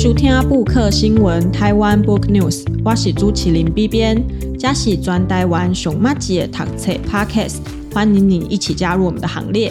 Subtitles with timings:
[0.00, 4.16] 收听布克新闻台湾 Book News，我是朱麒麟 B 编，
[4.58, 7.58] 这是专台湾熊麻吉的读册 Podcast，
[7.92, 9.70] 欢迎你一起加入我们的行列。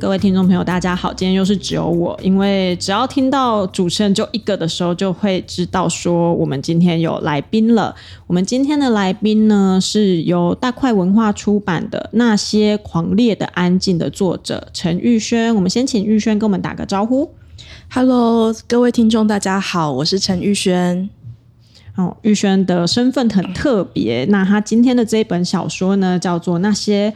[0.00, 7.94] 各位听众朋友，大家好，今天又是只有我，因为只要听到主持人就一个的时候，就会知道说我们今天有来宾了。
[8.26, 15.54] 我们今天的来宾呢，是由大块文化出版的《那些狂烈的安静》的作者陈玉轩。
[15.54, 17.30] 我们先请玉轩跟我们打个招呼。
[17.94, 21.10] Hello，各位听众，大家好，我是陈玉轩。
[21.94, 24.24] 哦，玉轩的身份很特别。
[24.30, 27.12] 那他今天的这一本小说呢，叫做《那些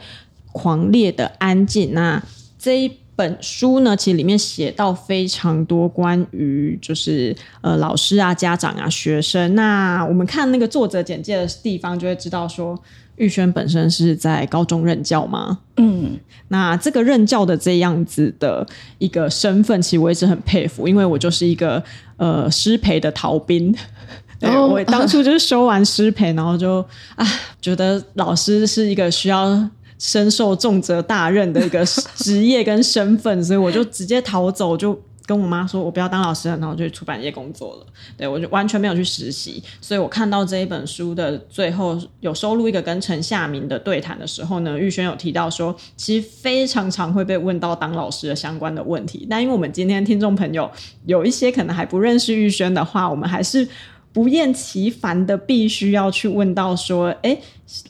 [0.51, 1.89] 狂烈的安静》。
[1.93, 2.21] 那
[2.59, 9.55] 这一本书呢，其实里面写到非常多关于就是呃老师啊、家长啊、学生。
[9.55, 12.79] 那我们看那个作者简介的地方，就会知道说。
[13.17, 15.59] 玉轩本身是在高中任教吗？
[15.75, 16.17] 嗯，
[16.47, 18.65] 那这个任教的这样子的
[18.97, 21.83] 一个身份，其实我一直很佩服，因为我就是一个
[22.17, 23.75] 呃师培的逃兵。
[24.39, 26.83] 对，哦，我当初就是修完师培，然后就
[27.15, 27.27] 啊
[27.61, 31.83] 觉得老师是一个需要身受重责大任的一个
[32.17, 34.99] 职业跟身份，所以我就直接逃走就。
[35.27, 37.85] 跟我妈说，我不要当老师了，然后就去出版业工作了。
[38.15, 49.27] 对，我就完全没有去实习，所以我看到这一本书的最后有收录一个跟陈夏明的对谈的时候呢，玉轩有提到说，其实非常常会被问到当老师的相关的问题。
[49.29, 50.71] 但因为我们今天听众朋友
[51.05, 53.67] 有一些可能还不认识玉轩的话，我们还是
[54.13, 57.37] 不厌其烦的必须要去问到说，诶，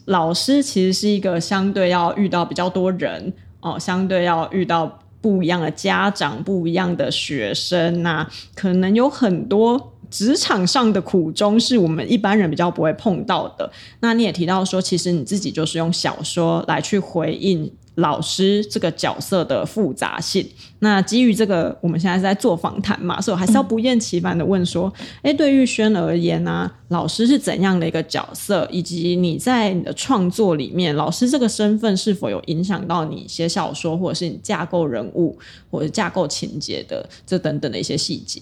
[0.05, 4.99] 老师其实是一个相对要遇到比较多人哦，相对要遇到。
[5.27, 8.25] 不一样的家长，不一样的学生呐、
[8.55, 13.69] 可能有很多职场上的苦衷是我们一般人比较不会碰到的。
[13.99, 17.69] 那你也提到说，其实你自己就是用小说来去回应。
[17.97, 20.47] 老师这个角色的复杂性，
[20.79, 24.93] 那基于这个，我们现在是在做访谈嘛，所以我还是要不厌其烦的问说，
[25.23, 35.35] 哎、对玉轩而言呢、老师是怎样的一个角色，以及你在你的创作里面，老师这个身份是否有影响到你写小说，或者是你架构人物，
[35.71, 38.39] 或者架构情节的这等等的一些细节？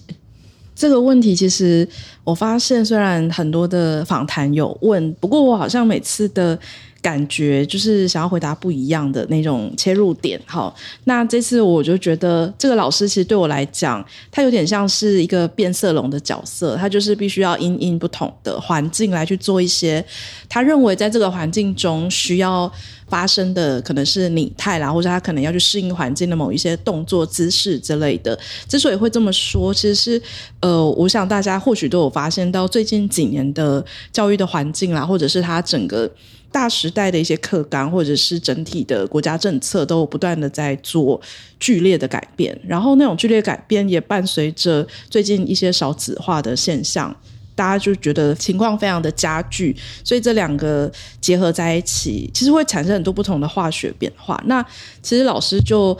[0.74, 1.88] 这个问题其实
[2.24, 6.58] 我发现，虽然很多的访谈有问，不过我好像每次的。
[7.06, 10.74] 感觉就是想要回答不一样的那种切入点，好，
[11.04, 20.04] 那这次我就觉得这个老师其实对我来讲，他有点像是一个变色龙的角色，他就是必须要因应不同的环境来去做一些
[20.48, 22.68] 他认为在这个环境中需要
[23.08, 28.36] 发生的，可能是拟态啦，或者他可能要去适应环境的某一些动作姿势之类的。
[28.66, 30.20] 之所以会这么说，其实是
[30.58, 36.10] 呃，我想大家或许都有发现到最近几年的教育的环境啦，或者是他整个。
[36.56, 41.20] 大时代的一些课纲，或者是整体的国家政策，都不断的在做
[41.60, 42.58] 剧烈的改变。
[42.66, 47.14] 然后那种剧烈改变也伴随着最近一些少子化的现象，
[47.54, 49.76] 大家就觉得情况非常的加剧。
[50.02, 50.90] 所以这两个
[51.20, 54.42] 结合在一起，其实会产生很多不同的化学变化。
[54.46, 54.64] 那
[55.02, 55.94] 其实老师就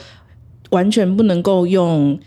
[0.70, 2.18] 完全不能够用。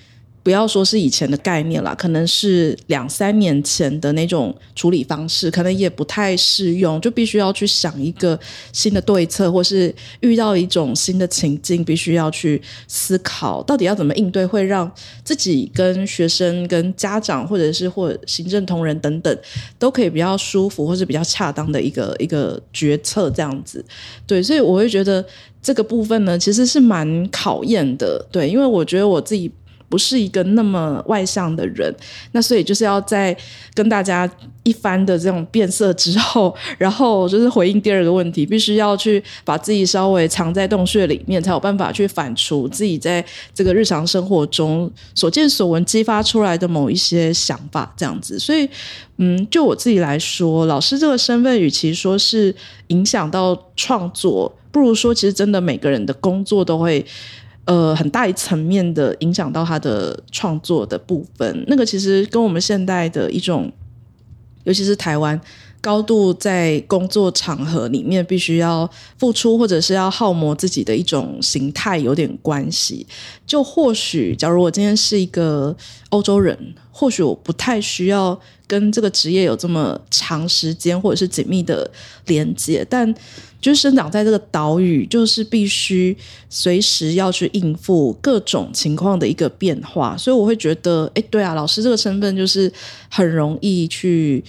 [0.42, 8.40] 不要说是以前的概念啦，可能是两三年前的那种处理方式，可能也不太适用，就必须要去想一个
[8.72, 14.90] 新的对策，或是遇到一种新的情境，必须要去思考到底要怎么应对，会让
[15.24, 19.38] 自己跟学生、跟家长，或者是或行政同仁等等，
[19.78, 23.84] 都可以比较舒服，或是比较恰当的一个一个决策这样子。
[24.26, 25.24] 对，所以我会觉得
[25.62, 28.26] 这个部分呢，其实是蛮考验的。
[28.32, 29.52] 对，因为我觉得我自己。
[29.90, 31.94] 不是一个那么外向的人，
[32.32, 33.36] 那所以就是要在
[33.74, 34.30] 跟大家
[34.64, 43.24] 一番的这种变色之后，然后就是回应第二个问题，必须要去把自己稍微藏在洞穴里面，才有办法去反刍自己在
[43.54, 48.38] 这个日常生活中所见所闻激发出来的某一些想法，这样子。
[48.38, 48.70] 所以，
[49.18, 52.56] 嗯，就我自己来说，老师这个身份，与其说是
[52.88, 57.04] 影响到创作，不如说其实真的每个人的工作都会。
[57.70, 63.72] 呃，很大一层面的影响到他的创作的部分，那个其实跟我们现代的一种，
[64.64, 65.40] 尤其是台湾
[65.80, 68.90] 高度在工作场合里面必须要
[69.20, 73.06] 付出或者是要耗磨自己的一种形态有点关系。
[73.46, 75.76] 就或许，假如我今天是一个
[76.10, 76.58] 欧洲人，
[76.90, 78.36] 或许我不太需要
[78.66, 81.92] 跟这个职业有这么长时间或者是紧密的
[82.26, 83.14] 连接，但。
[83.62, 86.16] 就是生长在这个岛屿，就是必须
[86.50, 92.72] 随时要去应付各种情况的一个变化，所以我会觉得，哎，对啊，老师这个身份就是
[93.10, 94.42] 很容易去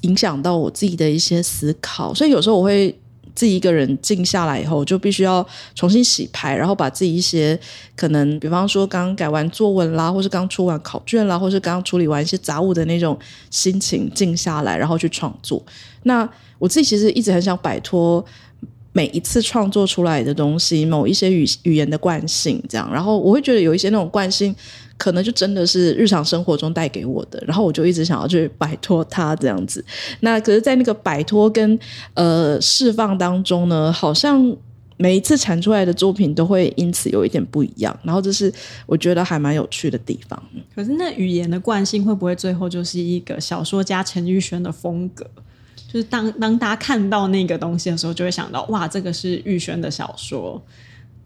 [0.00, 2.98] 影响到我自己的一些思考，所以有时候我会
[3.34, 7.58] 自己一个人静下来以后，就必须要重新洗牌，然后把自己一些
[7.94, 13.18] 可能，比方说刚改完作文啦，或是刚出完考卷啦，或是刚处理完一些杂物的那种
[13.50, 15.62] 心情静下来，然后去创作。
[16.04, 16.26] 那
[16.58, 18.24] 我自己其实一直很想摆脱。
[18.96, 24.56] 每一次创作出来的东西，某一些语语言的惯性，这样，然后我会觉得有一些那种惯性，
[24.96, 29.84] 可能就真的是日常生活中带给我的，然后我就一直想要去摆脱它这样子。
[30.20, 31.78] 那可是，在那个摆脱跟
[32.14, 34.56] 呃释放当中呢，好像
[34.96, 38.50] 每一次产出来的作品都会因此有一点不一样，然后这是
[38.86, 40.42] 我觉得还蛮有趣的地方。
[40.74, 45.26] 可是，那语言的惯性会不会最后就是一个小说家陈玉轩的风格？
[45.86, 50.60] 就是当当大家看到那个东西的时候，就会想到哇，这个是玉轩的小说。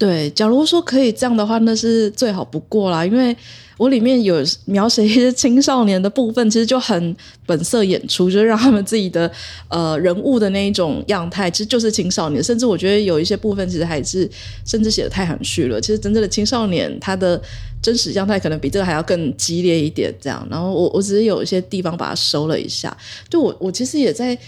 [0.00, 3.04] 对，假如说可以这样的话，那是最好不过啦。
[3.04, 3.36] 因为
[3.76, 7.14] 我里面有描写一些青少年的部分，其实就很
[7.44, 9.30] 本色演出，就是让他们自己的
[9.68, 12.42] 呃人物的那一种样态，其实就是青少年。
[12.42, 14.26] 甚至我觉得有一些部分，其实还是
[14.64, 15.78] 甚至写得太含蓄了。
[15.78, 17.38] 其实真正的青少年，他的
[17.82, 20.10] 真实样态可能比这个还要更激烈一点。
[20.18, 22.96] 这样，然后我我只是有一些地方把它收了一下。
[23.28, 24.38] 对我，我其实也在。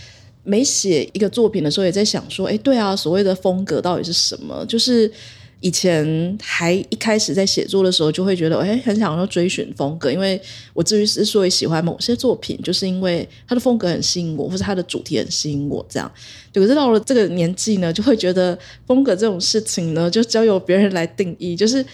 [0.45, 4.67] 每写一个作品的时候，也在想说，哎，对啊，所谓的风格到底是什么？
[4.67, 5.09] 就是
[5.63, 10.39] 以前还一开始在写作的时候，就会觉得，哎，很想要追寻风格，因为
[10.75, 16.13] 我至于之所以喜欢某些作品，就是因为它的风格很吸引我，或者它的主题很吸引我，这样。
[16.53, 21.55] 可是到了这个年纪呢，就会觉得风格这种事情呢，就交由别人来定义。
[21.55, 21.85] 就是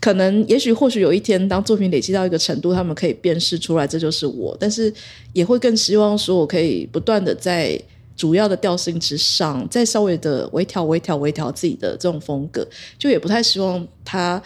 [0.00, 4.54] 可能，也许，或许有一天，当作品累积到一个程度，他们可以辨识出来，这就是我。
[4.60, 4.92] 但是
[5.32, 7.80] 也会更希望说，我可以不断的在。
[8.16, 12.66] 主要的调性之上，再稍微的微调、微调、微调自己的这种风格，
[12.98, 14.42] 就也不太希望他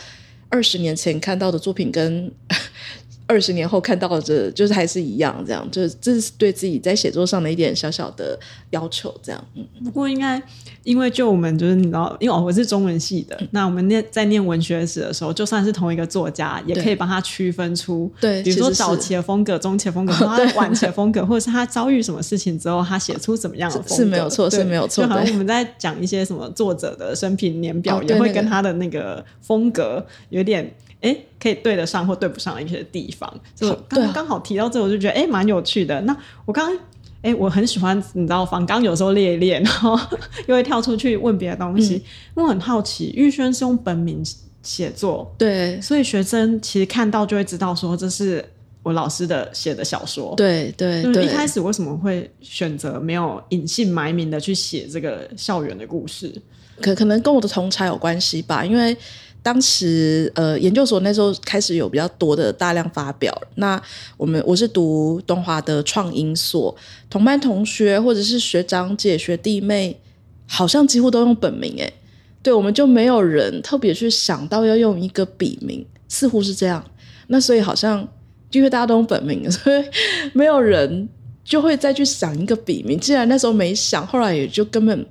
[0.48, 2.32] 二十年前看到的作品跟。
[3.28, 8.36] 二十年后看到的，就是还是一样，这样，就是这是对自己在写作上的一点小小的
[8.70, 9.44] 要求，这样。
[9.54, 10.42] 嗯，不过应该，
[10.82, 25.04] 因为就我们就是你知道，因为我是中文系的，嗯、那我们念在念文学史的时候，就算是同一个作家，也可以帮他区分出，对，比如说早期的风格、中期的风格，或者 晚期的风格，或者是他遭遇什么事情之后，他写出怎么样的风格， 是没有错，是没有错。
[25.04, 30.74] 就好像我们在讲一些什么作者的生平年表，也会跟他的那个风格有点。
[31.00, 36.00] 哎，可以对得上或对不上的一些地方，就刚刚刚好提到这，我就觉得哎，蛮有趣的。
[36.00, 36.84] 那我刚刚
[37.22, 39.98] 哎，我很喜欢，你知道，访纲有时候列一列，然后
[40.46, 41.96] 又会跳出去问别的东西。
[41.96, 42.02] 嗯、
[42.34, 44.20] 我很好奇，玉轩是用本名
[44.62, 48.44] 写作，对，所以学生其实看到就会知道说这是
[48.82, 51.24] 我老师的写的小说，对对对。
[51.24, 56.32] 一开始为什么会选择没有隐姓埋名的去写这个校园的故事？
[56.80, 58.96] 可可能跟我的同才有关系吧，因为。
[59.48, 63.34] 当时，呃，研究所那时候开始有比较多的大量发表。
[63.54, 63.82] 那
[64.18, 66.76] 我们我是读东华的创英所，
[67.08, 69.98] 同班同学或者是学长姐、学弟妹，
[70.46, 71.72] 好像几乎都用本名。
[71.78, 71.90] 诶，
[72.42, 76.84] 对，我们就没有人特别去想到要用一个笔名，似乎是这样。
[77.28, 78.06] 那所以好像
[78.50, 79.82] 因为大家都用本名，所以
[80.34, 81.08] 没有人
[81.42, 83.00] 就会再去想一个笔名。
[83.00, 85.06] 既然那时候没想，后来也就根本。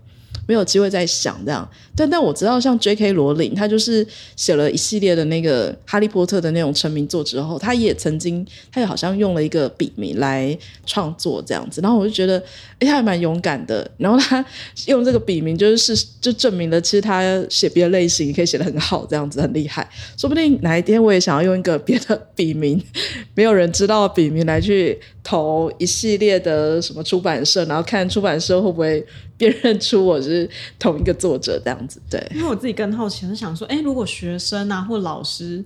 [0.48, 3.12] 没有机会再想这样，但但我知道，像 J.K.
[3.12, 4.06] 罗琳，他就是
[4.36, 12.42] 写了一系列的那个《哈利波特》的那种成名作之后，他也曾经，他也好像用了一个笔名来创作这样子，然后我就觉得，
[12.80, 13.90] 哎，他还蛮勇敢的。
[13.98, 14.44] 然后他
[14.88, 19.88] 用这个笔名，就是是就证明了，其实他写别的类型可以写得很好，这样子很厉害。
[20.18, 22.82] 说不定哪一天我也想要用一个别的笔名，
[23.36, 24.98] 没有人知道的笔名来去
[25.28, 29.06] 投一系列的什么出版社，然后看出版社会不会。
[29.38, 32.20] 辨认出我是同一个作者这样子，对。
[32.34, 35.64] 因为我自己更好奇，是想说，哎，如果学生啊或老师、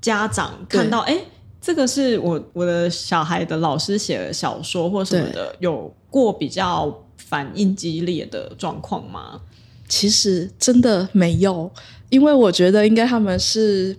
[0.00, 1.16] 家长看到，哎，
[1.60, 9.40] 这个是我我的小孩的老师写的小说或什么的，有过比较反应激烈的状况吗？
[9.88, 11.70] 其实真的没有，
[12.10, 13.96] 因为我觉得应该他们是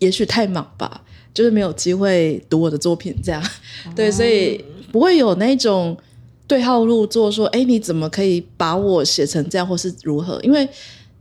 [0.00, 3.42] 也许太忙吧，就是没有机会读我的作品这样，
[3.86, 5.96] 哦、对，所以不会有那种。
[6.44, 10.38] 对号入座，说：“哎，你怎么可以把我写成这样，或是如何？
[10.42, 10.68] 因为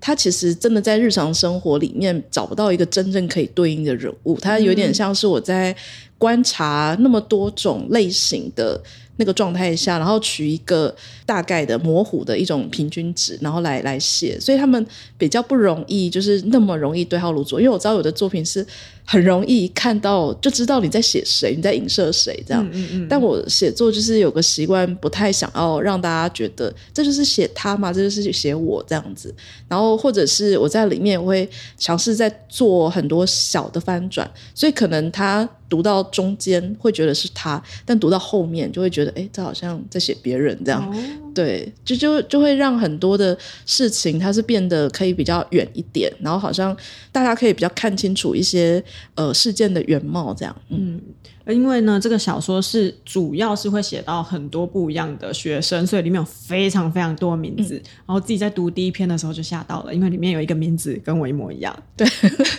[0.02, 5.74] 他其实真的在日常生活里面找不到一个真正可以对应的人物，他有点像是我在
[6.18, 8.82] 观察那么多种类型的。”
[9.18, 10.96] 那个状态下，然后取一个
[11.28, 14.84] 大概的模糊的一种平均值，然后来来写，所以他们
[15.16, 17.62] 比较不容易，就是那么容易对号入座。
[17.62, 18.66] 因为我知道有的作品是
[19.12, 22.66] 很容易看到就知道你在写谁，你在影射谁这样。
[22.72, 23.08] 嗯嗯嗯。
[23.10, 29.36] 但我写作就是有个习惯，不太想要让大家觉得这就是写他嘛，这就是写我这样子。
[29.68, 39.12] 然后或者是我在里面我会尝试在做很多小的翻转，所以可能他读到中间会觉得是他，但读到后面就会觉得。
[39.16, 40.96] 哎，这好像在写别人这样，哦、
[41.34, 46.76] 对，就就就会让很多的事情它是变得可以比较远一点，然后好像
[47.12, 48.84] 大家可以比较看清楚一些
[49.16, 51.02] 呃事件的原貌这样，嗯。
[51.46, 57.76] 嗯因为呢，这个小说是主要是会写到很多不一样的学生，所以里面有非常非常多名字。
[57.76, 61.76] 嗯、然后自己在读第一篇的时候就吓到了，因为里面有一个名字跟我一模一样。
[61.98, 62.08] 对，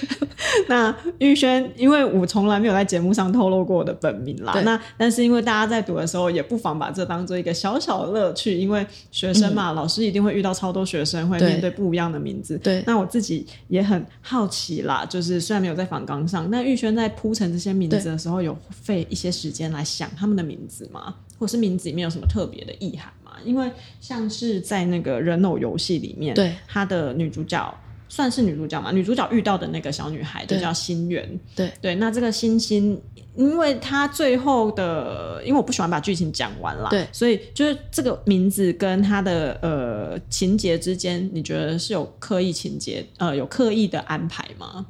[0.68, 4.60] 那玉轩，因为我从来没有在节目上透露过我的本名啦。
[4.64, 12.58] 那但是因为大家在读的时候，也不妨把这当做一个小小的乐趣，因为学生嘛，嗯、老师一定会遇到超多学生会面对不一样的名字。
[12.58, 18.56] 对，那我自己也很好奇啦，就是虽然没有在访纲上，那玉轩在铺陈这些名字的时候有。
[18.72, 21.14] 费一些时间来想他们的名字吗？
[21.38, 23.32] 或是名字里面有什么特别的意涵吗？
[23.44, 28.92] 因为像是在那个人偶游戏里面，对，他的女主角算是女主角嘛？
[28.92, 31.94] 女主角遇到的那个小女孩就叫心圆，对对。
[31.96, 33.00] 那这个星星，
[33.34, 44.86] 因为她最后的，因为我不喜欢把剧情讲完啦，对，所以就是这个名字跟她的呃情节之间，你觉得是有刻意情节呃有刻意的安排吗？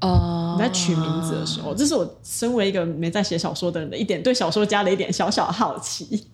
[0.00, 6.24] 哦，你在取名字的时候，这是我身为一个没在写小说的人的一点对小说家的一点小小好奇。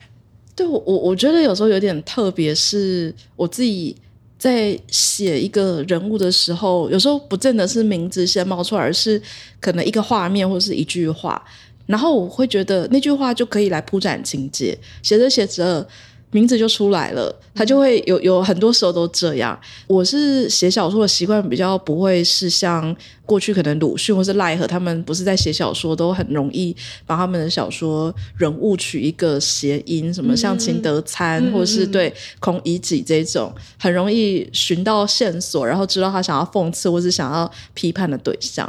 [0.54, 3.94] 对我，我我觉得有时候有点特别，是我自己
[4.38, 9.20] 在写一个人物的时候，有时候不见得是名字先冒出来，而是
[9.60, 11.42] 可能一个画面或是一句话，
[11.86, 15.86] 然后我会觉得那句话就可以来铺展情节，写着写着。
[16.32, 19.58] 名字就出来了，他就会有有很多时候都这样。
[19.86, 22.94] 我是写小说的习惯比较不会是像
[23.26, 38.66] 过去可能鲁迅或是奈何他们不是在写小说都很容易把他们的小说人物取一个谐音，什么像秦德参、嗯、或者是对孔乙己这种，很容易寻到线索，然后知道他想要讽刺或是想要批判的对象。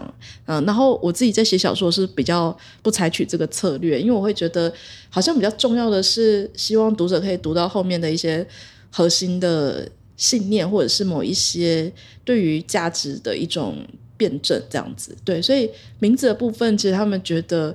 [0.47, 4.73] 嗯，然后我自己在写小说是比较不采取这个策略，因为我会觉得。
[5.09, 8.45] 好像比较重要的是，希望读者可以读到后面的一些
[8.91, 11.91] 核心的信念，或者是某一些
[12.25, 13.77] 对于价值的一种
[14.17, 15.15] 辩证，这样子。
[15.23, 15.69] 对，所以
[15.99, 17.73] 名字的部分，其实他们觉得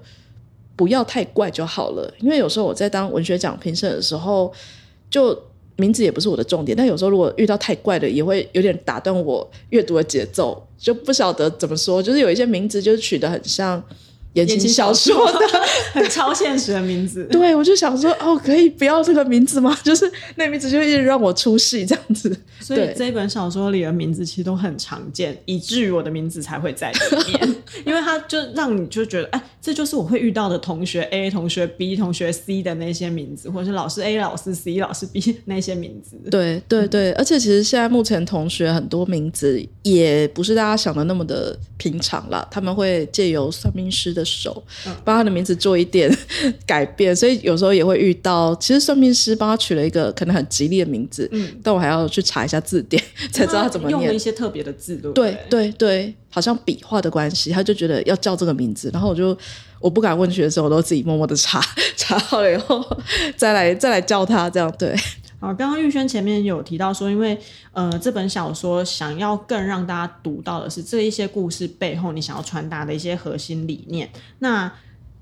[0.77, 2.13] 不要太怪就好了。
[2.21, 4.53] 因为有时候我在当文学奖评审的时候，
[5.09, 5.41] 就
[5.77, 12.03] 名字也不是我的重点，但有时候如果遇到太怪的，也会有点打断我阅读的节奏，就不晓得怎么说。
[12.03, 13.83] 就是有一些名字，就是取得很像。
[14.35, 15.39] 言情小说的
[15.93, 19.77] 很超现实的名字，对，我就想说，哦，可以不要这个名字吗？
[19.85, 22.35] 就是那名字就一直让我出戏这样子。
[22.61, 26.99] 所以这一本小说里的名字其实都很常见，以至于我的名字才会在里
[27.33, 36.17] 面，因为他就让你就觉得，哎，这就是我会遇到的同学 A、同学 B、同学 C 的那些名字，或者是老师 A、老师 C、老师 B 那些名字。
[36.31, 44.23] 对对对，而且其实现在目前同学很多名字也不是大家想的那么的平常了，他们会借由算命师的。
[44.33, 44.63] 手
[45.05, 46.11] 帮他的名字做一点
[46.67, 48.55] 改变，所以有时候也会遇到。
[48.57, 54.01] 其实算命师帮他取了一个可能很吉利的名字，嗯，但我还要去查一下字典， 才知道他怎么念。
[54.01, 58.91] 用了一些特别的字，对对对对，好像笔画的关系，他就觉得要叫这个名字。
[58.93, 59.37] 然后我就
[59.79, 61.61] 我不敢问学生，我都自己默默的查，
[61.97, 62.83] 查好了以后
[63.37, 64.97] 再来再来叫他这样对。
[65.39, 67.37] 好，刚刚玉轩前面有提到说，因为
[67.73, 74.09] 呃，这本小说想要更让大家读到的是这一些故事背后你想要传达的一些核心理念。
[74.39, 74.73] 那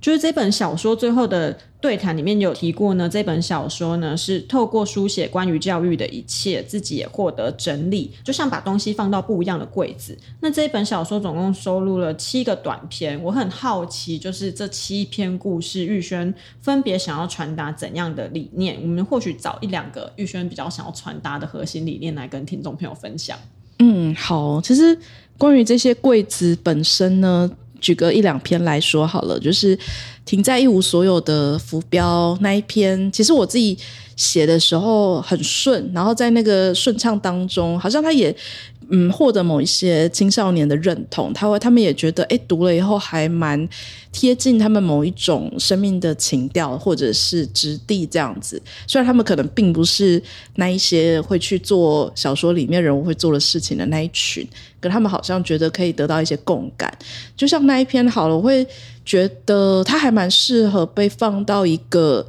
[0.01, 10.17] 就是这本小说最后的对谈里面有提过呢，这本小说呢是透过书写关于教育的一切，自己也获得整理，就像把东西放到不一样的柜子。
[10.41, 18.79] 那这一本小说总共收录了七个短篇，我很好奇，就是这七篇故事，玉轩分别想要传达怎样的理念？
[18.81, 23.39] 我们或许找一两个玉轩比较想要传达的核心理念来跟听众朋友分享。
[23.79, 24.99] 嗯，好，其实
[25.37, 27.51] 关于这些柜子本身呢。
[27.81, 29.79] 举个一两篇来说好了，就是
[30.25, 33.77] 停在一无所有的浮标那一篇，其实我自己
[34.17, 38.35] 写的时候很顺，然后在那个顺畅当中，好像他也。
[38.93, 43.69] 嗯，获得某一些青少年的认同，他会，他们也觉得，哎，读了以后还蛮
[44.11, 48.61] 贴近他们某一种生命的情调，或者是质地这样子。
[48.89, 50.21] 虽然他们可能并不是
[50.57, 54.45] 那一些会去做小说里面人物会做的事情的那一群，
[54.81, 56.93] 可他们好像觉得可以得到一些共感。
[57.37, 58.67] 就像那一篇好了，我会
[59.05, 62.27] 觉得它还蛮适合被放到一个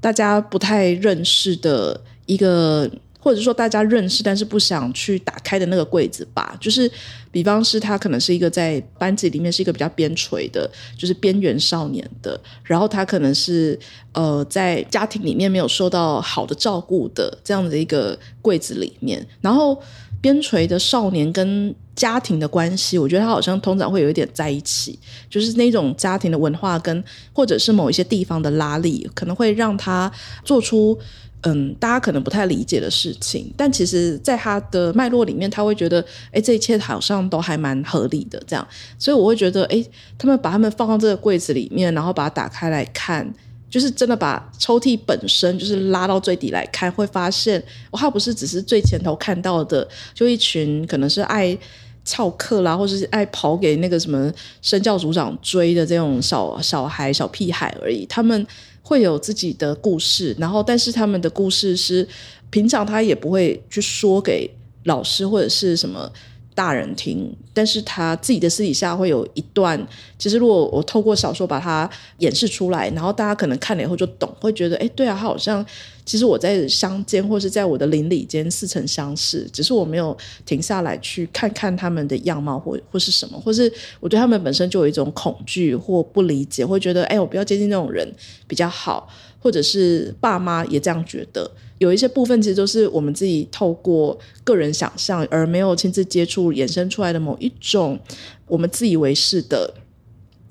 [0.00, 2.90] 大家不太认识的一个。
[3.22, 6.90] 或者说大家认识但是不想去打开的那个柜子吧，就是
[7.30, 13.78] 比方是他可能是一个在班级里面是一个比较边陲的，就是边缘少年的，然后他可能是
[14.12, 19.80] 呃在家庭里面没有受到好的照顾的这样的一个柜子里面，然后
[20.20, 24.98] 边陲的少年跟家庭的关系，我觉得他好像通常会有一点在一起，
[25.30, 30.10] 就是那种家庭的文化跟或者是某一些地方的拉力，可能会让他
[30.44, 30.98] 做出
[31.42, 33.52] 嗯大家可能不太理解的事情。
[33.56, 38.66] 但其实，在他的脉络里面，他会觉得，哎，这一切好像都还蛮合理的这样。
[38.98, 39.84] 所以我会觉得，哎，
[40.18, 43.32] 他们把他们放到这个柜子里面，然后把它打开来看。
[43.70, 47.58] 就是真的把抽屉本身就是拉到最底来看，会发现，
[47.90, 51.56] 哦，他不是只是最前头看到的，就一群可能是爱
[52.04, 54.30] 翘课啦，或者是爱跑给那个什么
[54.60, 58.04] 身教组长追的这种小小孩、小屁孩而已。
[58.04, 58.46] 他们
[58.92, 62.06] 会有自己的故事，然后但是他们的故事是
[62.50, 64.50] 平常他也不会去说给
[64.84, 66.12] 老师或者是什么。
[66.54, 69.78] 大人听，但是他自己的私底下会有一段。
[70.18, 75.64] 其实，如果我透过小说把它演示出来，然后大家可能看了以后就懂，会觉得，哎，对啊，他好像
[76.04, 80.16] 其实我在乡间或是在我的邻里间似曾相识，只是我没有
[80.46, 88.06] 停下来去看看他们的样貌或或是什么，或是我对他们本身就有一种恐惧或不理解，会觉得，哎，我不要接近那种人
[88.46, 89.08] 比较好，
[89.40, 91.50] 或者是爸妈也这样觉得。
[91.82, 97.98] 有一些部分其实都是我们自己透过个人想象，而没有亲自接触衍生出来的某一种
[98.46, 99.74] 我们自以为是的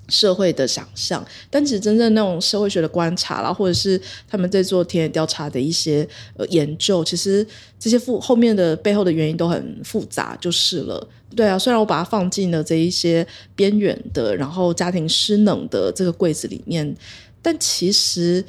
[0.09, 1.25] 社会的想象。
[1.50, 7.47] 但其实真正那种社会学的观察啦，或者是他们在做田野调查的一些呃研究，其实
[7.79, 11.07] 这些复后面的背后的原因都很复杂，就是了。
[11.33, 16.93] 对啊，虽然我把它放进了这一些边缘的，然后家庭失能的这个柜子里面，
[17.41, 18.43] 但其实。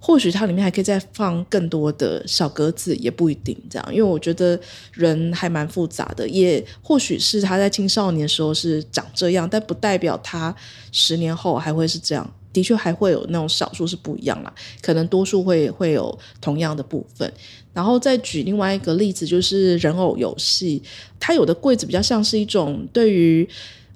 [0.00, 4.58] 或许它里面还可以再放更多的小格子，也不一定这样，因为我觉得
[4.92, 6.26] 人还蛮复杂的。
[6.28, 10.54] 也或许是他在青少年的时候是长这样，但不代表他
[10.92, 12.32] 十年后还会是这样。
[12.50, 17.30] 的确还会有那种少数是不一样啦，可能多数会会有同样的部分。
[17.72, 20.82] 然后再举另外一个例子，就是人偶游戏，
[21.20, 23.48] 它有的柜子比较像是一种对于。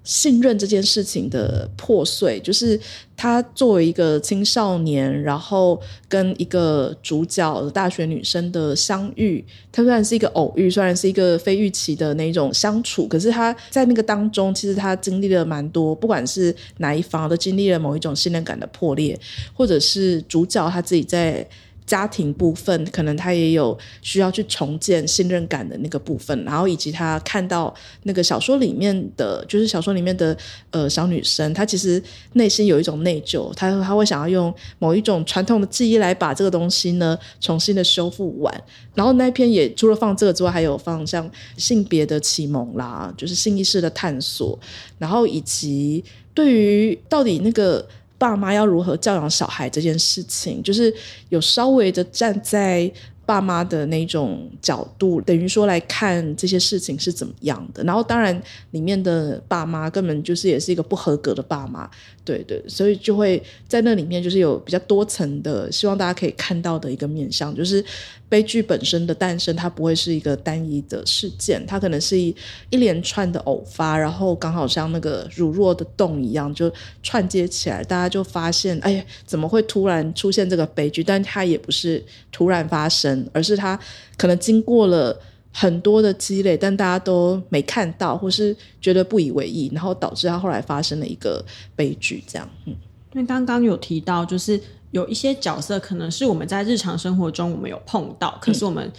[0.05, 2.79] 信任这件事情的破碎，就是
[3.17, 19.19] 他作为一个青少年，然后跟一个主角大学女生的相遇，他虽然是一个偶遇，虽然是一个非预期的那种相处，可是他在那个当中，其实他经历了蛮多，不管是哪一方都经历了某一种信任感的破裂，
[19.55, 21.47] 或者是主角他自己在。
[21.93, 27.75] 家庭部分，可能他也有需要去重建信任感的那个部分，然后以及他看到
[28.05, 30.35] 那个小说里面的，就是小说里面的
[30.71, 32.03] 呃小女生，她其实
[32.33, 38.65] 内心有一种内疚，她她会想要用某一种传统的记忆来把这个东西呢重新的修复完。
[38.95, 44.59] 然后那篇也除了放这个之外，还有放像性别的启蒙啦，就是性意识的探索，
[44.97, 46.03] 然后以及
[46.33, 47.87] 对于到底那个。
[48.23, 50.95] 爸妈要如何教养小孩这件事情，就是
[51.31, 52.89] 有稍微的站在
[53.27, 57.83] 爸妈的那种角度，等于说来看这些事情是怎么样的。
[57.83, 61.91] 然后，当然里面的爸妈根本就是也是一个不合格的爸妈。
[62.25, 67.85] 对对，所以就会在那里面就是有比较多层的，希望大家可以看到的一个面向，就是
[68.29, 72.35] 悲剧本身的诞生，它不会是一个单一的事件，它可能是一
[72.71, 81.03] 一连串的偶发，然后刚好像那个乳酪的洞一样，就串接起来，大家就发现，哎呀，怎么会突然出现这个悲剧？
[81.03, 83.79] 但它也不是突然发生，而是它
[84.17, 85.19] 可能经过了。
[85.55, 91.45] 很多的积累，但大家都没看到，或是觉得不以为意，然后导致他后来发生了一个
[91.77, 92.25] 悲剧。
[92.27, 92.75] 这样，嗯，
[93.13, 94.59] 因为刚刚有提到，就是
[94.91, 98.91] 有一些角色可能是我们在日常生活中我们有碰到，可是我们、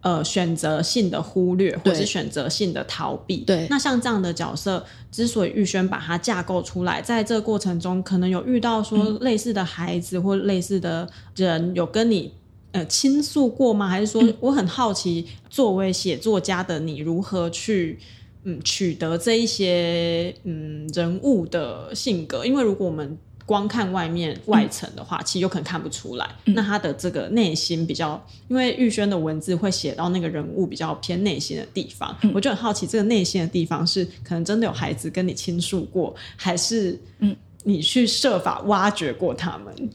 [0.00, 3.38] 嗯、呃选择性的忽略，或是选择性的逃避。
[3.38, 12.32] 对，那像这样的角色，之所以玉轩把它架构出来，在这个过程中，可能有遇到说类似的孩子、嗯、或类似的人，有跟你。
[12.72, 13.88] 呃，倾诉过吗？
[13.88, 17.98] 还是说，我很好奇，作为写作家的你，如何去
[18.44, 22.46] 嗯取得这一些嗯人物的性格？
[22.46, 26.28] 因为如果我们光看外面外层的话，嗯、其实有可能看不出来。
[26.44, 39.90] 嗯、那他的这个内心比较，因为玉轩的文字会写到那个人物比较偏内心的地方，嗯、我就很好奇，这个内心的地方是可能真的有孩子跟你倾诉过，还是嗯你去设法挖掘过他们？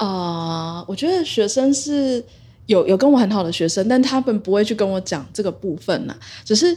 [0.00, 2.24] 啊我觉得学生是
[2.64, 6.16] 有有跟我很好的学生，但他们不会去跟我讲这个部分呐。
[6.42, 6.74] 只是，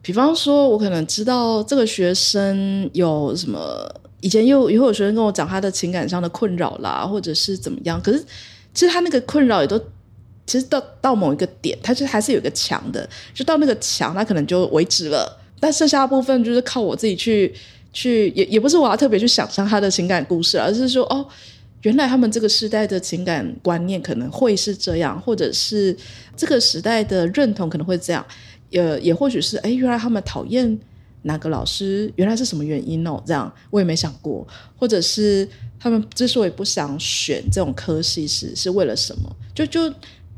[0.00, 3.60] 比方说，我可能知道这个学生有什么，
[4.22, 8.00] 以前又也会有学生跟我讲他的情感上的困扰啦，或者是怎么样。
[8.00, 8.24] 可是，
[8.72, 9.78] 其实他那个困扰也都，
[10.46, 15.38] 其实到到某一个点，他就还是有一个墙的，就到那个墙，他可能就为止了。
[15.60, 17.52] 但剩下的部分就是靠我自己去
[17.92, 21.26] 去，也也不是我要特别去想象他的情感故事，而是说哦。
[21.82, 25.96] 原来他们这个时代的情感观念可能会是这样，或者是
[26.36, 28.26] 这个时代的认同可能会这样，
[28.70, 30.76] 也也或许是哎，原来他们讨厌
[31.22, 33.22] 哪个老师，原来是什么原因哦？
[33.24, 34.44] 这样我也没想过，
[34.76, 39.36] 或者是他们之所以不想选这种科系是是为了什么？
[39.54, 39.92] 就就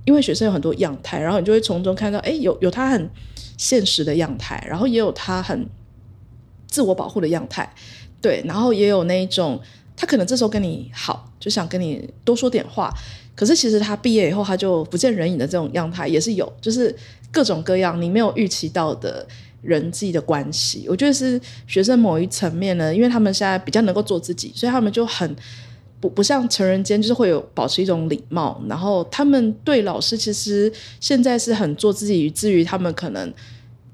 [0.05, 3.09] 因为学生有很多样态，然后你就会从中看到，哎，有有他很
[3.57, 5.66] 现实的样态，然后也有他很
[6.66, 7.72] 自我保护的样态，
[8.20, 9.59] 对，然后也有那一种。
[10.01, 12.89] 他可能这时候跟你好，就想跟你多说点话，
[13.35, 16.95] 可是其实他毕业以后他就不见人影的这种样态也是有，就是
[17.33, 19.27] 各种各样你没有预期到的
[19.61, 20.87] 人际的关系。
[20.89, 25.35] 我觉得是学生某一层面呢，因为他们现在比较能够做自己，所以他们就很
[25.99, 33.35] 不不像成人间，就是会有保持一种礼貌，然后他们对老师其实现在是很做自己，以至于他们可能。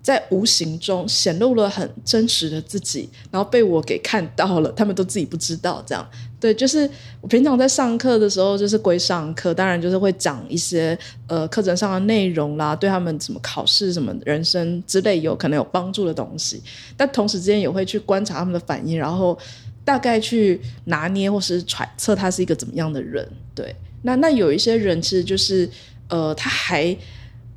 [0.04, 5.82] 在无形中显露了很真实的自己，然后被我给看到了，他们都自己不知道。
[5.86, 6.06] 这样，
[6.38, 6.88] 对，就是
[7.22, 16.62] 我平常在上课的时候，就是归上课，当然就是会讲一些呃课程上的内容啦，对他们怎么考试、什么人生之类有可能有帮助的东西。
[16.98, 19.38] 但同时之间也会去观察他们的反应，然后
[19.86, 23.26] 大概去拿捏或是揣测他是一个怎么样的人。
[23.54, 25.66] 对，那那有一些人其实就是
[26.08, 26.94] 呃，他还。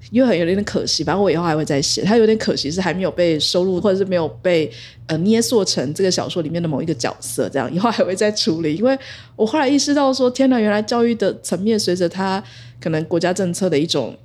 [0.10, 2.02] 因为很有点可惜，反正我以后还会再写。
[2.04, 4.72] 它有点可惜是还没有被收录，或者是没有被
[5.08, 8.76] 呃捏塑成这个小说里面的某一个角色，这样以后还会再处理。
[8.76, 8.98] 因为
[9.36, 12.42] 我后来意识到说，天哪，原来教育的层面随着它
[12.80, 14.16] 可能国家政策的一种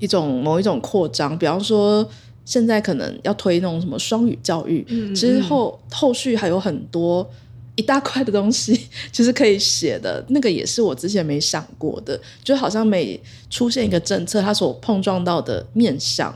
[0.00, 2.08] 一种某一种扩张，比方说
[2.44, 7.28] 现在可能要推那种什么双语教育，其实后后续还有很多。
[7.76, 16.32] 一大块的东西，其 实可以写的那个也是我之前没想过的，就好像每出现一个政策，它所碰撞到的面向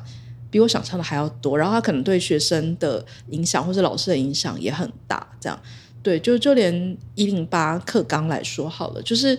[0.51, 5.25] 比我想象的还要多，然后它可能对学生的影响或是老师的影响也很大。
[5.39, 5.63] 这样，
[6.03, 9.39] 对，就就连一零八课纲来说好了，就是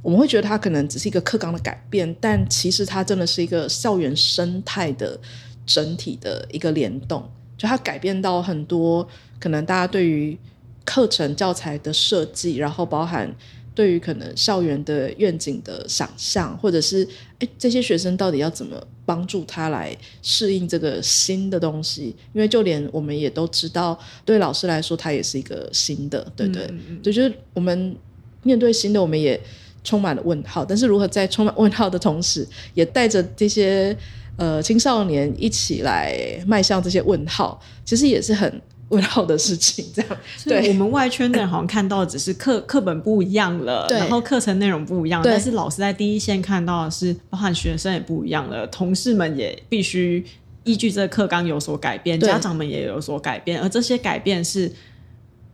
[0.00, 5.20] 我们会觉得它可能只是一个课纲的改变，但其实它真的是一个校园生态的
[5.66, 9.06] 整体的一个联动，就它改变到很多
[9.38, 10.38] 可能大家对于。
[10.86, 13.30] 课程教材的设计，然后包含
[13.74, 17.06] 对于可能校园的愿景的想象，或者是
[17.40, 22.16] 诶这些学生到底要怎么帮助他来适应这个新的东西？
[22.32, 27.94] 因为就连我们也都知道，对老师来说，他也是一个新的，对对，嗯、对，就是我们
[28.42, 29.38] 面对新的，我们也
[29.84, 30.64] 充满了问号。
[30.64, 33.94] 但是如何在充满问号的同时，也带着这些
[34.36, 38.62] 呃青少年一起来迈向这些问号，其实也是很。
[38.88, 40.16] 问号的事情，这样。
[40.44, 40.68] 对。
[40.68, 50.24] 我们外圈的人好像看到只是课 课本不一样了，然后课程内容不一样，但是老师在第一线看到的是，包含学生也不一样了，同事们也必须
[50.64, 54.70] 依据这个课纲有所改变，家长们也有所改变，而这些改变是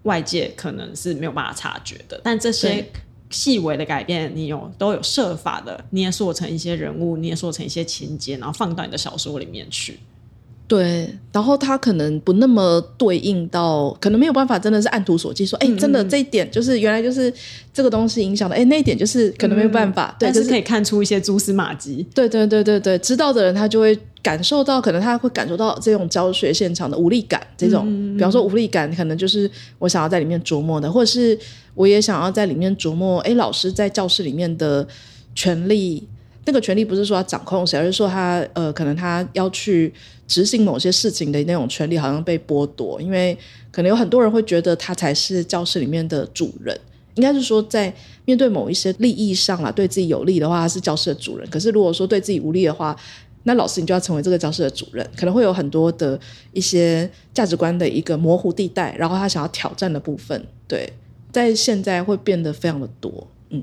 [0.02, 2.86] 外界可能是没有办法察觉的，但这些
[3.30, 9.98] 细微的改变，你有都有设法的捏塑成一些人物，捏塑成一些情节，然后放到你的小说里面去。
[10.72, 17.30] 对，然后他可能不那么对应到，可能没有办法，真的是按图索骥说，哎、嗯，真的这一点就是原来就是
[17.74, 22.06] 这个东西影响的，哎，那一点就是可能没有办法，嗯、对，就是可以看出一些蛛丝马迹。
[22.14, 31.38] 对对对对对，知道的人他就会感受到，可能他会感受到这种教学现场的无力感，这种，嗯、比方说无力感，可能就是我想要在里面琢磨的，或者是
[31.74, 34.88] 我也想要在里面琢磨，哎，老师在教室里面的
[35.34, 36.08] 权利。
[36.44, 39.94] 那个权利不是说他掌控谁，而是说他呃，可能他要去
[40.32, 43.36] 执行某些事情的那种权利好像被剥夺，因为
[43.70, 46.74] 可能有很多人会觉得他才是教室里面的主人，
[47.16, 51.46] 应该是说在面对某一些利益上啦，对自己有利的话，他是教室的主人。
[51.50, 52.96] 可是如果说对自己无利的话，
[53.42, 56.18] 那老师你就要成为这个教室的主人，可能会有很多的
[56.54, 60.90] 一些价值观的一个模糊地带，然后他想要挑战的部分，对，
[61.30, 63.62] 在现在会变得非常的多，嗯。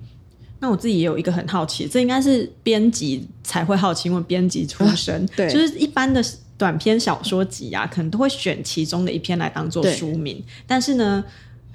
[0.61, 6.21] 那我自己也有一个很好奇，这应该是编辑才会好奇，因为编辑出身，啊， 对，就是一般的
[6.59, 11.23] 短篇小说集啊，可能都会选其中的一篇来当做书名，但是呢。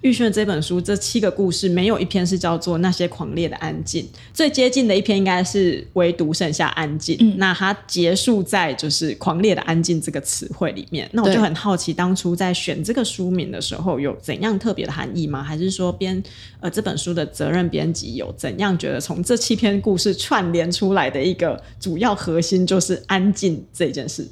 [0.03, 7.17] 玉轩的这本书，这七个故事没有一篇是叫做那些狂烈的安静，最接近的一篇应该是唯独剩下安静。
[7.21, 11.09] 嗯，那它结束在就是狂烈的安静这个词汇里面。
[11.13, 15.43] 那我就很好奇，当初在选这个书名的时候，有怎样特别的含义吗？
[15.43, 16.23] 还是说编
[16.61, 24.29] 呃这本书的责任编辑有怎样觉得从这七篇故事串联出来的一个主要核心就是安静这件事？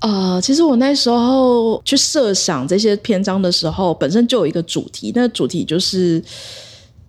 [0.00, 6.22] 呃，其实我那时候去设想这些篇章的时候，本身就有一个主题，那个主题就是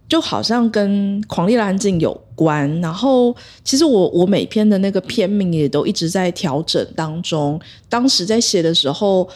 [0.08, 2.80] 就好像跟狂烈的安静有关。
[2.80, 7.60] 然后，其实我我每篇的那个篇名也都一直在调整当中。
[7.89, 9.28] 当时在写的时候，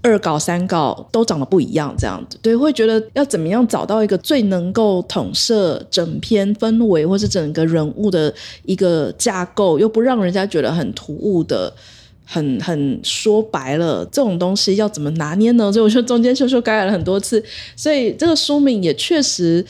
[0.00, 8.32] 二稿、三稿都长得不一样，这样子，对，会觉得要怎么样找到一个最能够统摄整篇氛围，或是整个人物的
[8.64, 11.74] 一个架构，又不让人家觉得很突兀的。
[12.24, 15.70] 很很说白了，这种东西要怎么拿捏呢？
[15.72, 17.42] 所以我说中间修修改改了很多次，
[17.76, 19.64] 所以这个书名也确实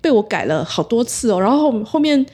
[0.00, 1.40] 被我改了好多次哦。
[1.40, 2.24] 然后后，后面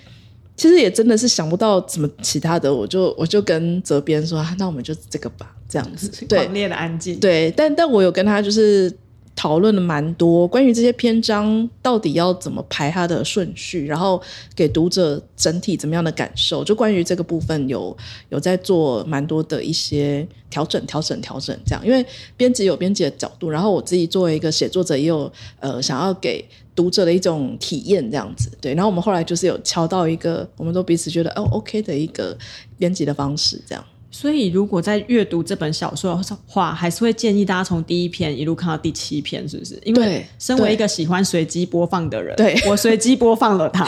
[0.57, 6.11] 其实也真的是想不到怎么其他的，我就我就跟责编说，啊，那我们就这个吧，这样子。
[6.27, 7.19] 对，狂烈的安静。
[7.21, 8.93] 对，但但我有跟他就是。
[9.35, 14.23] 讨论了蛮多关于这些篇章到底要怎么排它的顺序，然后
[14.55, 17.97] 给读者整体怎么样的感受，就关于这个部分有
[18.29, 21.85] 有在做蛮多的一些调整、调整、调整这样。
[21.85, 22.05] 因为
[22.37, 28.51] 编辑有编辑的角度，然后我自己作为一个写作者也有呃想要给读者的一种体验这样子。
[28.61, 32.37] 对，然后我们后来就是有敲到一个我们都彼此觉得哦 OK 的一个
[32.79, 33.83] 编辑的方式这样。
[34.15, 39.81] 所以，如果在阅读这本小说的话，还是会建议大家从第一篇一路看到第七篇，是不是？
[39.85, 43.87] 因为身为一个喜欢随机播放的人，对我随机播放了它。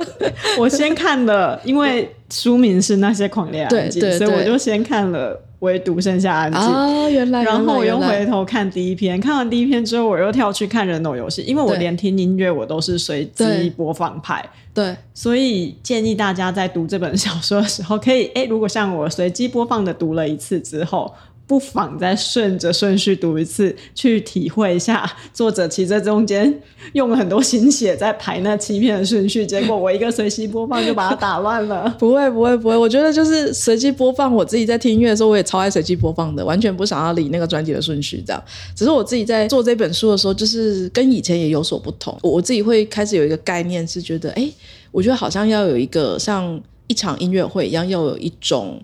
[0.58, 5.42] 我先看了，因为书名是那些狂恋案件，所以我就先看了。
[5.62, 6.60] 唯独剩下安静。
[6.60, 21.12] 啊，原来，然后我又回头看第一篇，看完第一篇之后，我又跳去看人偶游戏，因为我连听音乐我都是随机播放派，对，所以建议大家在读这本小说的时候，可以，哎，如果像我随机播放的读了一次之后。
[21.52, 26.62] 不妨再顺着顺序读一次，去体会一下作者其实在中间
[26.94, 31.94] 用了很多心血在排那七篇的顺序，结果我一个随机播放就把它打乱了。
[32.00, 32.74] 不会，不会，不会。
[32.74, 38.24] 我觉得就是随机播放，我自己在听音乐的时候，我也超爱随机播放的，完全不想要理那个专辑的顺序。
[38.26, 38.42] 这样，
[38.74, 42.18] 只是我自己在做这本书的时候，就是跟以前也有所不同。
[42.22, 44.50] 我自己会开始有一个概念，是觉得，哎，
[44.90, 48.82] 我觉得好像要有一个像一场音乐会一样，要有一种。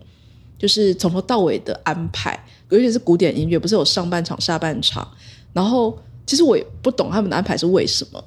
[0.60, 2.36] 就是从头到尾的安排，
[2.70, 5.06] 尤其是古典音乐，不是有上半场、下半场。
[5.52, 8.22] 然后，其实我也不懂他们的安排是为什么，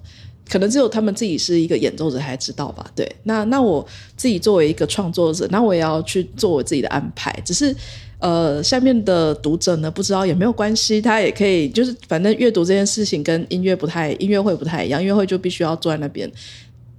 [0.49, 2.85] 可能只有他们自己是一个演奏者才知道吧。
[2.95, 3.85] 对，那那我
[4.17, 7.31] 自己作为一个创作者，那我也要去做我自己的安排。
[7.45, 7.75] 只是，
[8.19, 16.29] 呃，下面的读者呢，不知道也没有关系，他也可以，就是反正阅读这件事情跟音乐不太，音乐会不太一样，音乐会就必须要坐在那边。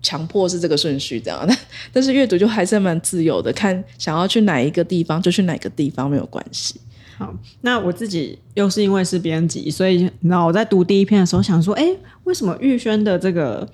[0.05, 1.59] 强迫是这个顺序这样，但
[1.95, 6.75] 但是阅读就还是蛮自由的，看想要去哪一个地方就去哪个地方没有关系。
[7.17, 11.87] 好，那我自己又是因为是编辑，所以你知道我在读第一篇的时候想说，哎，
[12.25, 13.69] 为什么玉轩的这个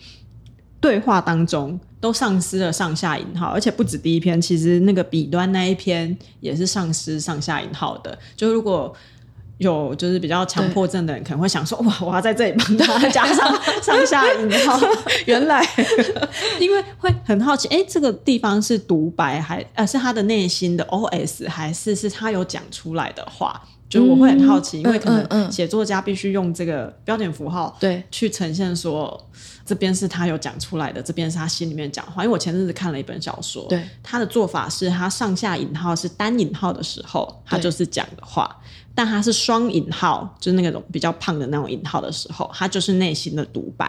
[0.81, 8.18] 对话当中都丧失了上下引号，而且不止第一篇，其实那个笔端那一篇也是丧失上下引号的。
[8.37, 8.94] 就如果
[9.58, 14.80] 有就是比较强迫症的人可能会想说哇，我要在这里帮他加上上下引号，
[15.26, 15.64] 原来
[16.60, 23.60] 因为会很好奇，哎，这个地方是独白还呃是他的内心的 OS 还是是他有讲出来的话？
[23.88, 29.18] 就我会很好奇，嗯、因为可能写作家必须用这个标点符号对去呈现说
[29.64, 32.22] 这边是他有讲出来的，这边是他心里面讲话。
[32.22, 38.54] 因为我前阵子看了一本小说，对他的做法是他上下引号是单引号的时候，他就是讲的话。
[38.98, 43.88] 但他是双引号，就是那种比较胖的那种引号的时候，他就是内心的独白。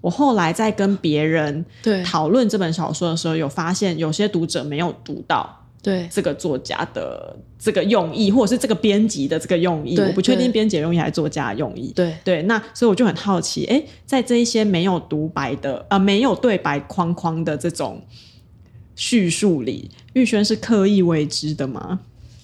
[0.00, 1.64] 我后来在跟别人
[2.04, 9.96] 讨论这本小说的时候，有发现有些读者没有读到对这个作家的这个用意，或者是这个编辑的这个用意。
[9.96, 11.92] 我不确定编辑用意还是作家的用意。
[11.94, 18.02] 对对，那所以我就很好奇，哎，在这一些没有独白的呃没有对白框框的这种
[18.96, 22.00] 叙述里，玉轩是刻意为之的吗？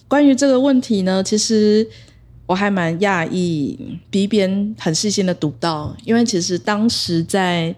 [0.08, 1.86] 关于这个问题呢，其实
[2.46, 3.78] 我还蛮讶异
[4.10, 7.74] ，B 编很细心的读到，因为其实当时在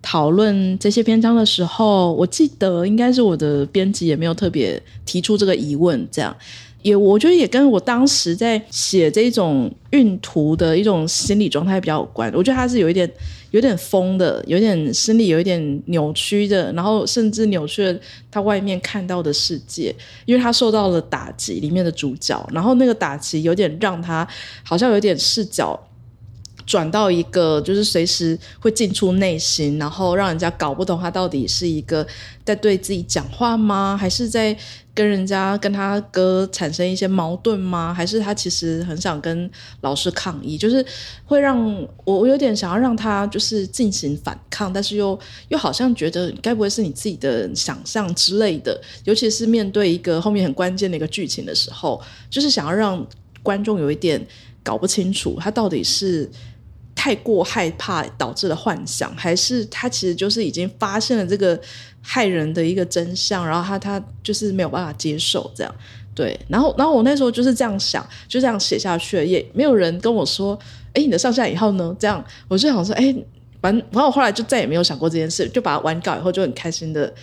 [0.00, 6.34] 讨论这些篇章的时候，我记得应该是我的编辑也没有特别提出这个疑问，这样。
[6.82, 12.32] 也我觉得也跟我当时在写这种韵图的一种心理状态比较有关。
[12.32, 13.10] 我觉得他是有一点
[13.50, 17.98] 有点疯的，有点心理有一点扭曲的，然后甚至扭曲了
[18.30, 21.58] 他外面看到的世界，因为他受到了打击。
[21.58, 24.24] 里面的主角，然后那个打击有点让他
[24.62, 25.76] 好像有点视角
[26.68, 32.06] 转到一个就是随时会进出内心，然后让人家搞不懂他到底是一个
[32.44, 34.56] 在对自己讲话吗，还是在。
[34.98, 37.94] 跟人家跟他哥产生一些矛盾吗？
[37.94, 39.48] 还是他其实很想跟
[39.82, 40.58] 老师抗议？
[40.58, 40.84] 就是
[41.24, 41.72] 会让
[42.04, 45.16] 我我有点想要让他就是进行反抗，但是又
[45.50, 48.76] 又好像觉得该不会是你自己的想象之类的？
[49.04, 53.06] 尤其是面对一个后面很关键的一个剧情的时候，就是想要让
[53.40, 54.20] 观众有一点
[54.64, 56.28] 搞不清楚他到底是。
[56.98, 61.58] 太过害怕导致的幻想，还是他其实就是已经发现了这个
[62.02, 65.72] 害人的一个真相，然后他他就是没有办法接受这样。
[66.12, 70.58] 对，然后然后我那时候就是这样想，就这样写下去了，也没有人跟我说，
[70.92, 71.94] 哎，你的上下以后呢？
[72.00, 73.14] 这样我就想说，哎，
[73.62, 77.14] 反正反正我后来就再也没有想过这件事，就把它完稿以后就很开心的。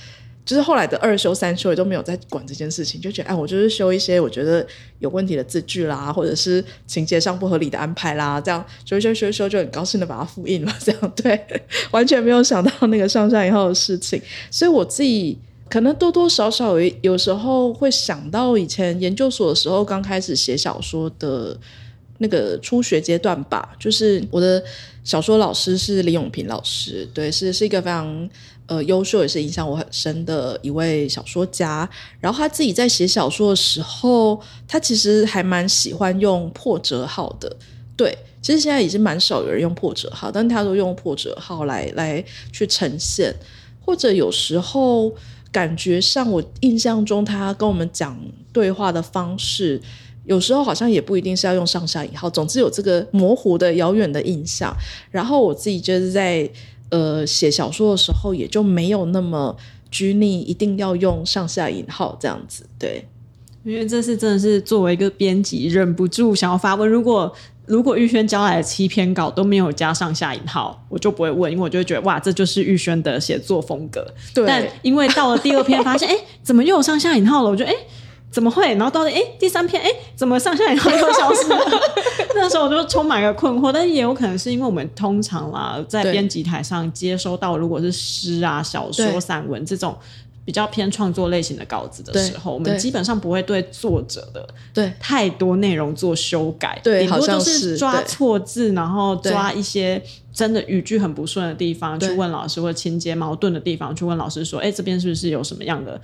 [0.46, 4.66] 就是后来的二修三修也都没有再管这件事情，就觉得哎，我就是修一些我觉得
[5.00, 11.44] 有问题的字句啦，或者是情节上不合理的安排啦，这样修修修修就很高兴的把它复印了，这样对，
[11.90, 15.36] 完全没有想到那个上山以后的事情，所以我自己
[15.68, 21.58] 可能多多少少有有时候会想到以前研究所的时候刚开始写小说的
[22.20, 24.64] 那个初学阶段吧，就是我的
[25.04, 28.30] 小说老师是林永平老师，对，是是一个非常。
[28.68, 31.88] 呃，优秀也是影响我很深的一位小说家。
[32.20, 37.56] 然后他自己在写小说的时候，他其实还蛮喜欢用破折号的。
[37.96, 43.32] 对，其实现在已经蛮少有人用破折号，但他都用破折号来来去呈现。
[43.86, 45.14] 或者有时候
[45.52, 48.20] 感觉上，我印象中他跟我们讲
[48.52, 49.80] 对话的方式，
[50.26, 52.28] 有时候好像也不一定是要用上下引号。
[52.28, 54.76] 总之有这个模糊的、遥远的印象。
[55.12, 56.50] 然后我自己就是在。
[56.90, 59.56] 呃，写小说的时候也就没有那么
[59.90, 62.66] 拘泥，一定要用上下引号这样子。
[62.78, 63.08] 对，
[63.64, 66.88] 因为这是真的是作为一个编辑，忍不住想要发问。
[66.88, 67.34] 如果
[67.66, 74.06] 如果玉轩交来的七篇稿都没有加上下引号，我就不会问，因为我就会觉得哇，这就是玉轩的写作风格。
[74.34, 77.50] 对，但因为到了第二篇，发现哎，怎么又有上下引号了？
[77.50, 77.76] 我觉得哎。
[78.36, 78.68] 怎么会？
[78.76, 81.58] 然后到底哎，第三篇哎，怎么上下引号又消失了？
[82.36, 83.72] 那时候我就充满了困惑。
[83.72, 89.98] 但也有可能是因为我们通常啦，在编辑台上接收到如果是诗啊、小说、散文这种
[90.44, 106.00] 比较偏创作类型的稿子的时候，我们基本上不会对作者的对太多内容做修改，对，顶多就是抓错字，然后抓一些真的语句很不顺的地方去问老师，或者情节矛盾的地方去问老师说：“哎，这边是不是有什么样的？”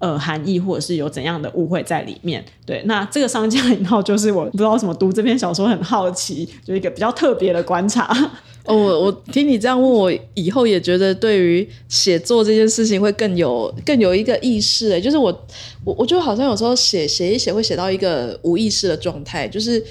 [0.00, 2.44] 呃，含义或者是有怎样的误会在里面？
[2.66, 8.08] 对，那这个商家引号就是我不知道怎么读这篇小说很好奇，就一个比较特别的观察。
[8.64, 14.92] 哦，我我听你这样问我以后也觉得对于写作这件事情会更有更有一个意识。
[14.92, 15.46] 哎，就是我
[15.84, 19.82] 我我就好像有时候写写一写会写到一个无意识的状态，就是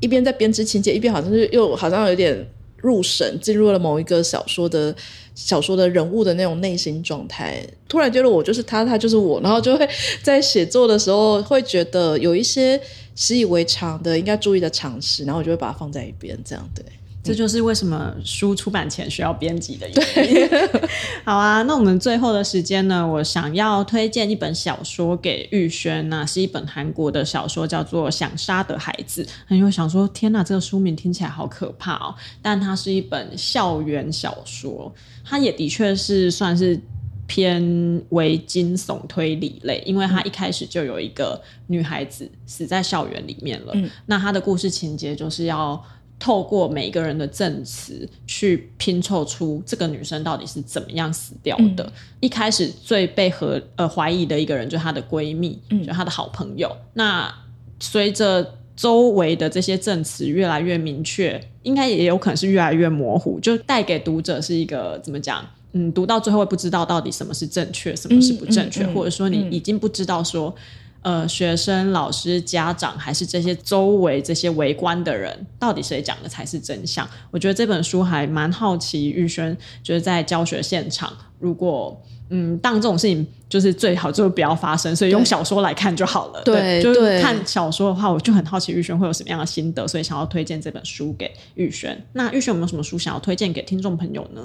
[0.00, 2.46] 一边在编织情节，一边好像是又好像有点
[2.82, 4.94] 入神，进入了某一个小说的。
[5.32, 9.88] 小说的人物的那种内心状态，突然觉得我就是他，他就是我，然后就会
[10.22, 12.78] 在写作的时候会觉得有一些
[13.14, 16.84] 习以为常的应该注意的常识，然后我就会把它放在一边，这样对。
[17.22, 20.48] 这就是为什么书出版前需要编辑的原因。
[21.22, 29.22] 好啊，那我们最后的时间呢，我想要推荐一本小说给玉轩，那是一本韩国的小说，叫做《想杀的孩子》。
[29.46, 32.14] 很有想说，天哪，这个书名听起来好可怕哦！
[32.40, 34.90] 但它是一本校园小说，
[35.22, 36.80] 它也的确是算是
[37.26, 43.72] 偏为惊悚推理类，因为它一开始就有一个女孩子死在校园里面了。
[43.74, 45.84] 嗯，那它的故事情节就是要。
[46.20, 51.82] 透过每一个人的证词去拼凑出这个女生到底是怎么样死掉的。
[51.82, 56.70] 嗯、一开始最被和呃怀疑的一个人就是她的闺蜜，嗯、就她的好朋友。
[56.92, 57.34] 那
[57.80, 65.42] 随着周围的这些证词越来越明确，应该也有可能是越来越模糊，就带给读者是一个怎么讲？
[65.72, 70.54] 嗯，读到最后会不知道到底什么是正确，什么是不正确，嗯嗯嗯、或者说你已经不知道说。
[71.02, 77.08] 呃，学生、老师、家长，还是这些周围这些围观的人，到底谁讲的才是真相？
[77.30, 81.98] 我觉得这本书还蛮好奇，玉轩就是在教学现场，如果
[82.32, 86.42] 嗯，当这种事情就是最好就不要发生，所以用小说来看就好了。
[86.44, 92.00] 对，对，就是看小说的话，我就很好奇玉轩会有什么样的心得，所以想要推荐这本书给玉轩。
[92.12, 94.42] 那玉轩有没有什么书想要推荐给听众朋友呢？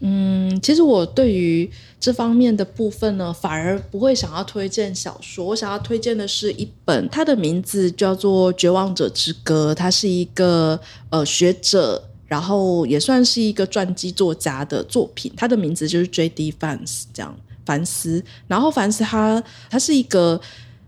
[0.00, 5.44] 嗯，其实我对于这方面的部分呢，反而不会想要推荐小说。
[5.44, 10.78] 我想要推荐的是一本，它的名字叫做《绝望者之歌》，它是一个
[11.08, 15.32] 呃学者，然后也算是一个传记作家的作品。
[15.36, 16.52] 它的名字就是 J.D.
[16.60, 18.22] Vance 这样，凡斯。
[18.46, 20.40] 然后凡斯他他是一个。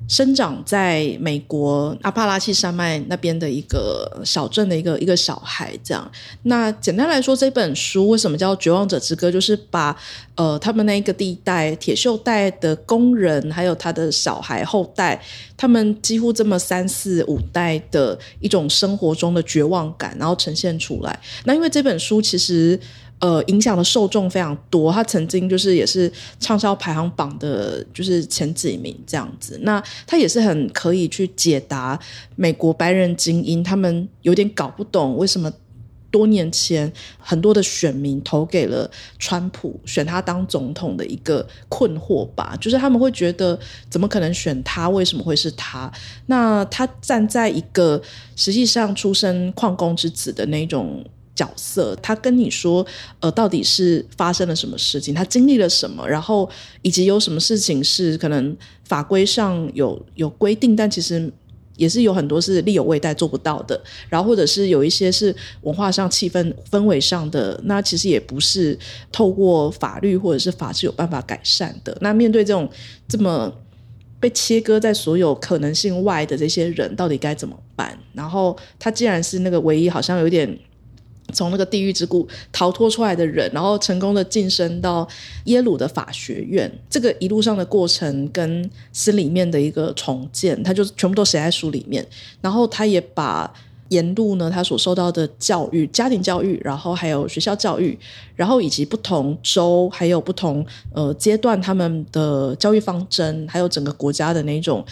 [0.09, 6.09] 生长在美国阿帕拉契山脉那边的一个小镇的一个一个小孩，这样。
[6.45, 9.29] 那简单来说，这本书为什么叫《绝望者之歌》？
[9.33, 9.97] 就是把
[10.37, 15.21] 呃他们那个地带铁锈带的工人，还有他的小孩后代，
[15.57, 21.19] 他们几乎这么三四五代的一种生活中的绝望感，然后呈现出来。
[21.45, 22.79] 那因为这本书其实。
[23.19, 29.59] 呃，影响的受众非常多，他曾经就是也是畅销排行榜的，就是前几名这样子。
[29.63, 31.99] 那他也是很可以去解答
[32.35, 35.51] 美国白人精英他们有点搞不懂为什么
[36.11, 38.89] 多年前很多的选民投给了
[39.19, 42.55] 川普，选他当总统的一个困惑吧。
[42.61, 43.59] 就是他们会觉得，
[43.89, 44.91] 怎么可能选他？
[44.91, 45.91] 为什么会是他？
[46.27, 48.03] 那他站在一个
[48.37, 51.03] 实际上出身矿工之子的那种。
[51.37, 52.85] 角色，他跟你说，
[53.21, 55.15] 呃，到底是发生了什么事情？
[55.15, 56.09] 他经历了什么？
[56.09, 56.49] 然后
[56.81, 61.31] 以及有什么事情是可能法规上有有规定，但其实
[61.77, 63.79] 也是有很多是力有未逮做不到的。
[64.09, 68.77] 然后或者是有一些是文化上、气氛氛围上的，那其实也不是
[69.13, 71.95] 透过法律或者是法治有办法改善的。
[72.01, 72.67] 那面对这种
[73.07, 73.53] 这么
[74.19, 77.99] 被切割在所有可能性外的这些人，到底该怎么办？
[78.15, 80.59] 然后他既然是那个唯一，好像有点。
[81.33, 85.07] 从那个地狱之谷逃脱出来的人，然后成功的晋升到
[85.45, 92.07] 耶鲁的法学院，这个一路上的过程跟心里面的一个重建，他就全部都写在书里面。
[92.41, 93.53] 然后他也把
[93.89, 97.99] 沿路呢他所受到的教育、家庭教育，然后还有学校教育，
[98.35, 100.65] 然后以及不同州还有不同
[100.95, 104.85] 呃阶段他们的教育方针，还有整个国家的那种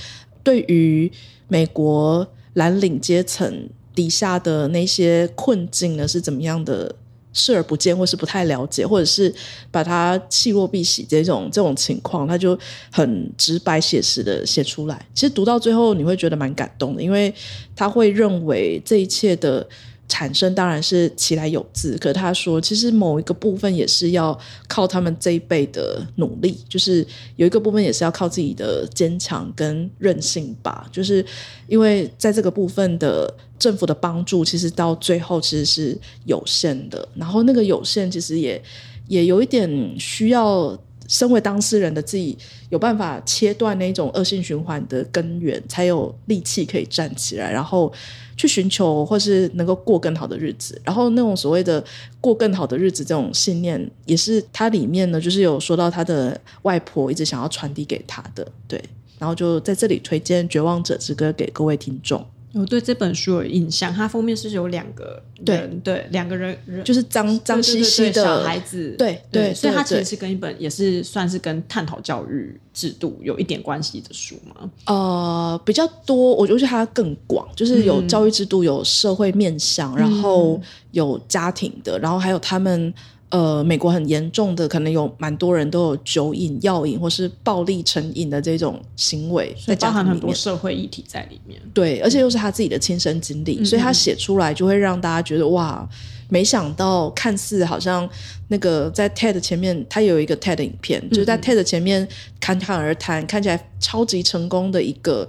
[0.43, 1.11] 对于
[1.49, 3.68] 美国蓝领阶层。
[3.95, 6.95] 底下的那些困境呢，是怎么样的
[7.32, 9.32] 视而不见，或是不太了解，或者是
[9.70, 12.59] 把它弃若敝屣这种这种情况，他就
[12.90, 15.07] 很直白写实的写出来。
[15.14, 17.32] 其实读到最后，你会觉得蛮感动的，因为
[17.76, 19.66] 他会认为这一切的。
[20.09, 24.38] 产生当然是其来有自，可是他说，其实某一个部分也是要
[24.68, 30.86] 靠他们这一辈的努力，就是有一个部分也是要靠自己的坚强跟韧性吧。
[30.92, 31.24] 就是
[31.66, 38.62] 因为在这个部分的政府的帮助，其实到最后其实是有限的，然后那个有限其实也
[39.09, 40.78] 也有一点需要。
[41.09, 42.36] 身为当事人的自己
[42.70, 47.92] 有办法切断那种恶性循环的根源，才有力气可以站起来，然后
[48.36, 50.80] 去寻求或是能够过更好的日子。
[50.84, 51.82] 然后那种所谓的
[52.20, 58.46] 过更好的日子这种信念，也是他里面呢，就是有说到他的外婆一直想要传递给他的。
[58.66, 58.82] 对，
[59.18, 62.24] 然后就在这里推荐《绝望者之歌》给各位听众。
[62.55, 74.70] 我对这本书有印象，它封面是有两个人，对对，两个人，就是脏脏兮兮的小孩子，对对，所以它其实是跟一本也是算是跟探讨教育制度有一点关系的书嘛。
[74.86, 80.61] 呃，比较多，我觉得它更广，就是有教育制度，有社会面向，嗯、然后
[80.92, 82.94] 有家庭的，然后还有他们。
[83.35, 91.61] 呃，美国很严重的，可能有蛮多人都有酒瘾、药瘾或是暴力成瘾的这种行为，在包含很多社会议题在里面。
[91.72, 95.85] 对，而且又是他自己的亲身经历，嗯、所以他写出来就会让大家觉得哇，
[96.28, 98.09] 没想到看似好像
[98.47, 102.07] 那个在 TED 前面，他有一个 TED 影片，嗯、就是在 TED 前面
[102.39, 105.28] 侃侃而谈，看起来超级成功的一个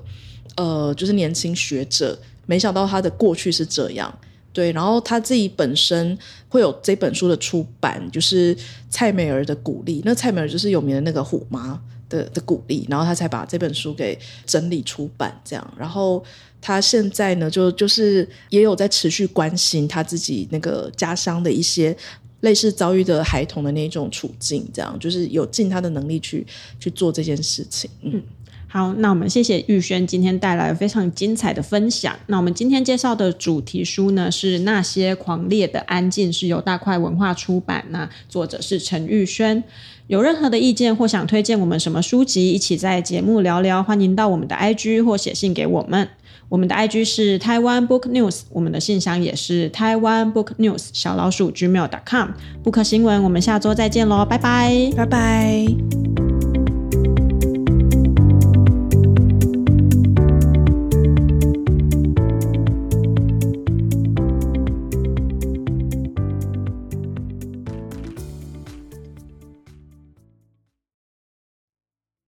[0.58, 4.16] 呃，就是年轻学者，没想到他的过去是这样。
[4.56, 8.56] 对，然后他自己本身会有这本书的出版，就是
[8.90, 10.02] 蔡美儿的鼓励。
[10.06, 11.78] 那蔡美儿就是有名的那个虎妈
[12.08, 15.74] 的的鼓励，然后他才把这本书给整理出版这样。
[15.78, 16.24] 然后
[16.62, 21.94] 他现在呢，就就是也有在持续关心他自己那个家乡的一些
[22.40, 26.48] 类似遭遇的孩童的那种处境，这样就是有尽他的能力去
[26.80, 27.90] 去做这件事情。
[28.04, 28.24] 嗯。
[28.68, 32.14] 好，那我们谢谢玉轩今天带来非常精彩的分享。
[32.28, 37.86] 那我们今天介绍的主题书呢，是《那些狂烈的安静》，是由大块文化出版。
[37.90, 39.64] 那作者是陈玉轩。
[40.08, 46.08] 有任何的意见或想推荐我们什么书籍，一起在节目聊聊，欢迎到我们的 IG 或写信给我们。
[46.48, 52.30] 我们的 IG 是台湾 Book News，我们的信箱也是台湾 Book News 小老鼠 gmail.com。
[52.64, 56.25] Book 新闻，我们下周再见喽，拜拜，拜拜。